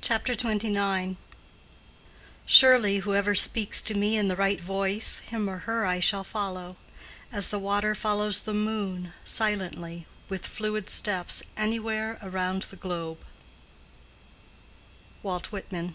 [0.00, 1.14] CHAPTER XXIX.
[2.44, 6.76] "Surely whoever speaks to me in the right voice, him or her I shall follow.
[7.30, 13.18] As the water follows the moon, silently, with fluid steps anywhere around the globe."
[15.22, 15.94] —WALT WHITMAN.